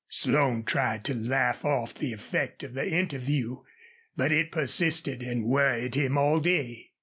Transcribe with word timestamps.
Slone 0.09 0.63
tried 0.63 1.03
to 1.05 1.13
laugh 1.13 1.63
off 1.63 1.93
the 1.93 2.11
effect 2.11 2.63
of 2.63 2.73
the 2.73 2.89
interview, 2.89 3.61
but 4.17 4.31
it 4.31 4.49
persisted 4.51 5.21
and 5.21 5.43
worried 5.45 5.93
him 5.93 6.17
all 6.17 6.39
day. 6.39 6.89